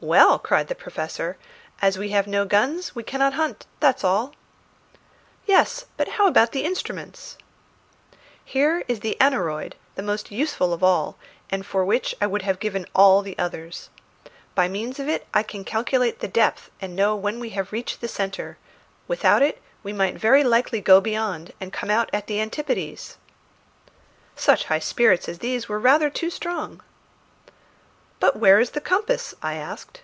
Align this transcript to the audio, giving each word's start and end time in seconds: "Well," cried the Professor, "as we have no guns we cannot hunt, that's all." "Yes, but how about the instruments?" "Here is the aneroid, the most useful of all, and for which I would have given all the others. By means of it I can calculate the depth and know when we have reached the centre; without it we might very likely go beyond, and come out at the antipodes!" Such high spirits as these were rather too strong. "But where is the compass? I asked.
"Well," 0.00 0.38
cried 0.38 0.68
the 0.68 0.76
Professor, 0.76 1.38
"as 1.82 1.98
we 1.98 2.10
have 2.10 2.28
no 2.28 2.44
guns 2.44 2.94
we 2.94 3.02
cannot 3.02 3.32
hunt, 3.32 3.66
that's 3.80 4.04
all." 4.04 4.32
"Yes, 5.44 5.86
but 5.96 6.06
how 6.06 6.28
about 6.28 6.52
the 6.52 6.62
instruments?" 6.62 7.36
"Here 8.44 8.84
is 8.86 9.00
the 9.00 9.16
aneroid, 9.20 9.74
the 9.96 10.04
most 10.04 10.30
useful 10.30 10.72
of 10.72 10.84
all, 10.84 11.18
and 11.50 11.66
for 11.66 11.84
which 11.84 12.14
I 12.20 12.28
would 12.28 12.42
have 12.42 12.60
given 12.60 12.86
all 12.94 13.22
the 13.22 13.36
others. 13.40 13.90
By 14.54 14.68
means 14.68 15.00
of 15.00 15.08
it 15.08 15.26
I 15.34 15.42
can 15.42 15.64
calculate 15.64 16.20
the 16.20 16.28
depth 16.28 16.70
and 16.80 16.94
know 16.94 17.16
when 17.16 17.40
we 17.40 17.48
have 17.50 17.72
reached 17.72 18.00
the 18.00 18.06
centre; 18.06 18.56
without 19.08 19.42
it 19.42 19.60
we 19.82 19.92
might 19.92 20.16
very 20.16 20.44
likely 20.44 20.80
go 20.80 21.00
beyond, 21.00 21.52
and 21.60 21.72
come 21.72 21.90
out 21.90 22.08
at 22.12 22.28
the 22.28 22.40
antipodes!" 22.40 23.16
Such 24.36 24.66
high 24.66 24.78
spirits 24.78 25.28
as 25.28 25.40
these 25.40 25.68
were 25.68 25.80
rather 25.80 26.08
too 26.08 26.30
strong. 26.30 26.82
"But 28.20 28.34
where 28.34 28.58
is 28.58 28.70
the 28.70 28.80
compass? 28.80 29.32
I 29.44 29.54
asked. 29.54 30.00